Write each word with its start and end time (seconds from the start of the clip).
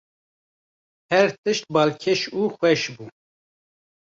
Her 1.11 1.27
tişt 1.41 1.65
balkêş 1.73 2.21
û 2.39 2.41
xweş 2.55 2.81
bû. 2.95 3.05